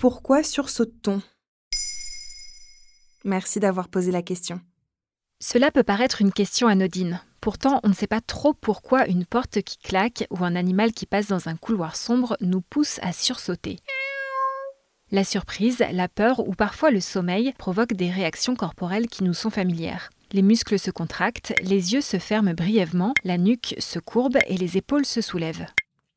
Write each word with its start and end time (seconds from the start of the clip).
Pourquoi 0.00 0.42
sursaute-t-on? 0.42 1.20
Merci 3.22 3.60
d'avoir 3.60 3.90
posé 3.90 4.10
la 4.10 4.22
question. 4.22 4.62
Cela 5.42 5.70
peut 5.70 5.82
paraître 5.82 6.22
une 6.22 6.32
question 6.32 6.68
anodine. 6.68 7.20
Pourtant, 7.42 7.80
on 7.84 7.90
ne 7.90 7.92
sait 7.92 8.06
pas 8.06 8.22
trop 8.22 8.54
pourquoi 8.54 9.06
une 9.08 9.26
porte 9.26 9.60
qui 9.60 9.76
claque 9.76 10.26
ou 10.30 10.42
un 10.42 10.56
animal 10.56 10.92
qui 10.92 11.04
passe 11.04 11.26
dans 11.26 11.50
un 11.50 11.56
couloir 11.56 11.96
sombre 11.96 12.38
nous 12.40 12.62
pousse 12.62 12.98
à 13.02 13.12
sursauter. 13.12 13.78
La 15.10 15.22
surprise, 15.22 15.84
la 15.92 16.08
peur 16.08 16.48
ou 16.48 16.54
parfois 16.54 16.90
le 16.90 17.00
sommeil 17.00 17.52
provoquent 17.58 17.92
des 17.92 18.10
réactions 18.10 18.56
corporelles 18.56 19.08
qui 19.08 19.22
nous 19.22 19.34
sont 19.34 19.50
familières. 19.50 20.08
Les 20.32 20.40
muscles 20.40 20.78
se 20.78 20.90
contractent, 20.90 21.52
les 21.60 21.92
yeux 21.92 22.00
se 22.00 22.18
ferment 22.18 22.54
brièvement, 22.54 23.12
la 23.22 23.36
nuque 23.36 23.74
se 23.78 23.98
courbe 23.98 24.38
et 24.46 24.56
les 24.56 24.78
épaules 24.78 25.04
se 25.04 25.20
soulèvent. 25.20 25.66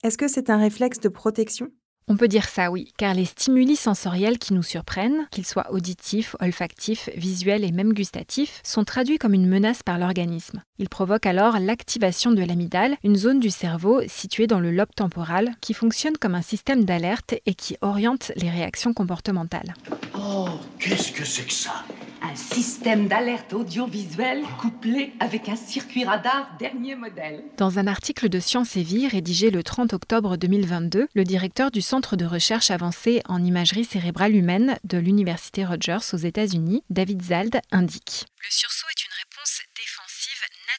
Est-ce 0.03 0.17
que 0.17 0.29
c'est 0.29 0.49
un 0.49 0.57
réflexe 0.57 1.01
de 1.01 1.09
protection? 1.09 1.69
On 2.07 2.17
peut 2.17 2.27
dire 2.27 2.47
ça, 2.49 2.71
oui, 2.71 2.91
car 2.97 3.13
les 3.13 3.25
stimuli 3.25 3.75
sensoriels 3.75 4.37
qui 4.37 4.53
nous 4.53 4.63
surprennent, 4.63 5.27
qu'ils 5.31 5.45
soient 5.45 5.71
auditifs, 5.71 6.35
olfactifs, 6.39 7.09
visuels 7.15 7.63
et 7.63 7.71
même 7.71 7.93
gustatifs, 7.93 8.61
sont 8.63 8.83
traduits 8.83 9.17
comme 9.17 9.33
une 9.33 9.47
menace 9.47 9.83
par 9.83 9.97
l'organisme. 9.97 10.61
Ils 10.79 10.89
provoquent 10.89 11.27
alors 11.27 11.59
l'activation 11.59 12.31
de 12.31 12.43
l'amygdale, 12.43 12.97
une 13.03 13.15
zone 13.15 13.39
du 13.39 13.51
cerveau 13.51 14.01
située 14.07 14.47
dans 14.47 14.59
le 14.59 14.71
lobe 14.71 14.93
temporal 14.95 15.51
qui 15.61 15.73
fonctionne 15.73 16.17
comme 16.17 16.33
un 16.33 16.41
système 16.41 16.83
d'alerte 16.83 17.35
et 17.45 17.53
qui 17.53 17.77
oriente 17.81 18.31
les 18.37 18.49
réactions 18.49 18.93
comportementales. 18.93 19.75
Oh, 20.17 20.47
qu'est-ce 20.79 21.11
que 21.11 21.25
c'est 21.25 21.45
que 21.45 21.53
ça? 21.53 21.83
Un 22.23 22.35
système 22.35 23.07
d'alerte 23.07 23.53
audiovisuelle 23.53 24.43
couplé 24.59 25.13
avec 25.19 25.49
un 25.49 25.55
circuit 25.55 26.05
radar 26.05 26.49
dernier 26.57 26.95
modèle. 26.95 27.43
Dans 27.57 27.77
un 27.77 27.85
article 27.85 28.29
de 28.29 28.39
Science 28.39 28.77
et 28.77 28.81
Vie 28.81 29.07
rédigé 29.07 29.51
le 29.51 29.61
30 29.61 29.93
octobre 29.93 30.37
2022, 30.37 31.07
le 31.13 31.23
directeur 31.23 31.69
du 31.69 31.81
Centre 31.81 32.15
de 32.15 32.25
recherche 32.25 32.71
avancée 32.71 33.21
en 33.27 33.43
imagerie 33.43 33.85
cérébrale 33.85 34.35
humaine 34.35 34.77
de 34.85 34.97
l'Université 34.97 35.65
Rogers 35.65 36.13
aux 36.13 36.17
États-Unis, 36.17 36.83
David 36.89 37.21
Zald, 37.21 37.59
indique 37.71 38.25
Le 38.41 38.49
sursaut 38.49 38.87
est 38.89 39.02
une 39.02 39.02
réponse 39.02 39.02
défensive 39.02 39.02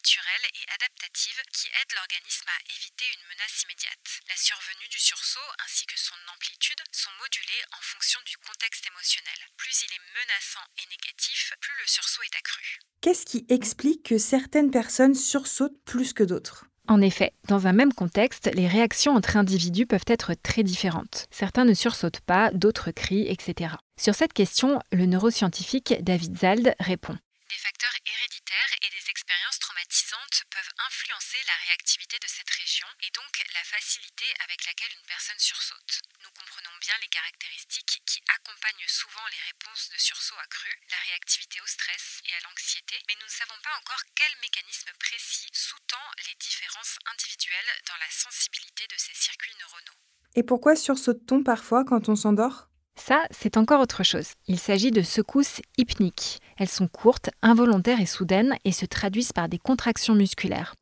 naturelle 0.05 0.49
et 0.53 0.69
adaptative 0.77 1.41
qui 1.57 1.65
aide 1.73 1.93
l'organisme 1.97 2.45
à 2.53 2.61
éviter 2.77 3.09
une 3.09 3.25
menace 3.25 3.65
immédiate. 3.65 4.21
La 4.29 4.37
survenue 4.37 4.91
du 4.93 5.01
sursaut 5.01 5.51
ainsi 5.65 5.89
que 5.89 5.97
son 5.97 6.13
amplitude 6.29 6.77
sont 6.93 7.15
modulées 7.25 7.65
en 7.73 7.81
fonction 7.81 8.21
du 8.29 8.37
contexte 8.37 8.85
émotionnel. 8.85 9.41
Plus 9.57 9.73
il 9.81 9.97
est 9.97 10.07
menaçant 10.13 10.67
et 10.77 10.87
négatif, 10.93 11.57
plus 11.57 11.73
le 11.81 11.89
sursaut 11.89 12.21
est 12.21 12.37
accru. 12.37 12.81
Qu'est-ce 13.01 13.25
qui 13.25 13.49
explique 13.49 14.05
que 14.05 14.19
certaines 14.19 14.71
personnes 14.71 15.17
sursautent 15.17 15.81
plus 15.87 16.13
que 16.13 16.23
d'autres? 16.23 16.69
En 16.87 17.01
effet, 17.01 17.33
dans 17.49 17.67
un 17.67 17.73
même 17.73 17.95
contexte, 17.95 18.53
les 18.53 18.69
réactions 18.69 19.17
entre 19.17 19.39
individus 19.39 19.87
peuvent 19.87 20.05
être 20.07 20.35
très 20.35 20.63
différentes. 20.63 21.25
Certains 21.31 21.65
ne 21.65 21.73
sursautent 21.73 22.21
pas, 22.21 22.51
d'autres 22.53 22.91
crient, 22.91 23.33
etc. 23.33 23.73
Sur 23.97 24.15
cette 24.15 24.35
question, 24.35 24.81
le 24.93 25.07
neuroscientifique 25.07 25.97
David 26.05 26.37
Zald 26.37 26.75
répond. 26.79 27.17
Des 27.49 27.57
facteurs 27.57 27.97
héréditaires 28.05 28.73
et 28.83 28.91
des 28.91 29.11
expériences 29.11 29.59
traumatisantes 29.61 30.43
peuvent 30.51 30.75
influencer 31.15 31.47
la 31.47 31.59
réactivité 31.71 32.19
de 32.19 32.27
cette 32.27 32.51
région 32.51 32.87
et 33.07 33.11
donc 33.15 33.31
la 33.55 33.63
facilité 33.63 34.27
avec 34.43 34.59
laquelle 34.67 34.91
une 34.99 35.07
personne 35.07 35.39
sursaute. 35.39 36.03
Nous 36.27 36.33
comprenons 36.35 36.75
bien 36.83 36.95
les 37.01 37.07
caractéristiques 37.07 38.03
qui 38.03 38.19
accompagnent 38.35 38.91
souvent 38.91 39.23
les 39.31 39.43
réponses 39.47 39.95
de 39.95 39.99
sursaut 39.99 40.39
accru, 40.43 40.75
la 40.91 40.99
réactivité 41.07 41.63
au 41.63 41.69
stress 41.71 42.19
et 42.27 42.35
à 42.35 42.43
l'anxiété, 42.43 42.99
mais 43.07 43.15
nous 43.23 43.31
ne 43.31 43.39
savons 43.39 43.61
pas 43.63 43.79
encore 43.79 44.03
quel 44.19 44.35
mécanisme 44.43 44.91
précis 44.99 45.47
sous-tend 45.55 46.07
les 46.27 46.35
différences 46.43 46.99
individuelles 47.15 47.73
dans 47.87 48.01
la 48.03 48.11
sensibilité 48.11 48.91
de 48.91 48.99
ces 48.99 49.15
circuits 49.15 49.55
neuronaux. 49.63 49.99
Et 50.35 50.43
pourquoi 50.43 50.75
sursaute-t-on 50.75 51.47
parfois 51.47 51.87
quand 51.87 52.11
on 52.11 52.19
s'endort? 52.19 52.67
Ça, 52.97 53.27
c'est 53.31 53.57
encore 53.57 53.81
autre 53.81 54.03
chose. 54.03 54.35
Il 54.47 54.59
s'agit 54.59 54.91
de 54.91 55.03
secousses 55.03 55.63
hypniques. 55.79 56.43
Elles 56.59 56.71
sont 56.71 56.87
courtes, 56.89 57.31
involontaires 57.43 58.01
et 58.01 58.07
soudaines 58.07 58.59
et 58.65 58.73
se 58.73 58.87
traduisent 58.87 59.33
par 59.33 59.49
des 59.49 59.59
contractions 59.59 60.15
musculaires. 60.15 60.75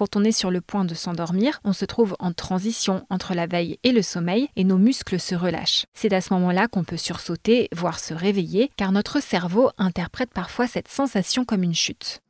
Quand 0.00 0.16
on 0.16 0.24
est 0.24 0.32
sur 0.32 0.50
le 0.50 0.62
point 0.62 0.86
de 0.86 0.94
s'endormir, 0.94 1.60
on 1.62 1.74
se 1.74 1.84
trouve 1.84 2.16
en 2.20 2.32
transition 2.32 3.04
entre 3.10 3.34
la 3.34 3.46
veille 3.46 3.78
et 3.84 3.92
le 3.92 4.00
sommeil 4.00 4.48
et 4.56 4.64
nos 4.64 4.78
muscles 4.78 5.20
se 5.20 5.34
relâchent. 5.34 5.84
C'est 5.92 6.14
à 6.14 6.22
ce 6.22 6.32
moment-là 6.32 6.68
qu'on 6.68 6.84
peut 6.84 6.96
sursauter, 6.96 7.68
voire 7.76 8.00
se 8.00 8.14
réveiller, 8.14 8.70
car 8.78 8.92
notre 8.92 9.20
cerveau 9.20 9.68
interprète 9.76 10.30
parfois 10.32 10.66
cette 10.66 10.88
sensation 10.88 11.44
comme 11.44 11.62
une 11.62 11.74
chute. 11.74 12.20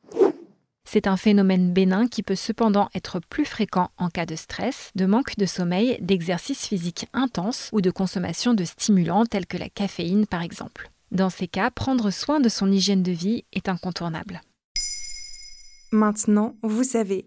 C'est 0.84 1.06
un 1.06 1.16
phénomène 1.16 1.72
bénin 1.72 2.09
qui 2.09 2.25
peut 2.25 2.34
cependant 2.34 2.88
être 2.92 3.20
plus 3.20 3.44
fréquent 3.44 3.92
en 3.98 4.09
cas 4.09 4.26
de 4.26 4.34
stress, 4.34 4.91
de 4.97 5.06
manque 5.06 5.36
de 5.36 5.47
sommeil, 5.47 5.97
d'exercice 6.00 6.66
physique 6.66 7.06
intense 7.12 7.69
ou 7.70 7.80
de 7.80 7.92
consommation 7.92 8.53
de 8.53 8.64
stimulants 8.64 9.26
tels 9.26 9.47
que 9.47 9.59
la 9.59 9.69
caféine 9.69 10.26
par 10.26 10.42
exemple. 10.42 10.91
Dans 11.12 11.30
ces 11.30 11.47
cas, 11.47 11.70
prendre 11.70 12.10
soin 12.10 12.41
de 12.41 12.48
son 12.48 12.72
hygiène 12.72 13.04
de 13.04 13.12
vie 13.12 13.44
est 13.53 13.69
incontournable. 13.69 14.41
Maintenant, 15.92 16.54
vous 16.62 16.84
savez, 16.84 17.26